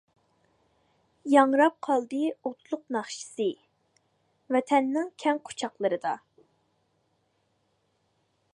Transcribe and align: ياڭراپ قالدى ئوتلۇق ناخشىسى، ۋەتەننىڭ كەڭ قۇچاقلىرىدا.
ياڭراپ 1.33 1.75
قالدى 1.87 2.21
ئوتلۇق 2.49 2.81
ناخشىسى، 2.95 3.47
ۋەتەننىڭ 4.55 5.11
كەڭ 5.25 5.43
قۇچاقلىرىدا. 5.51 6.15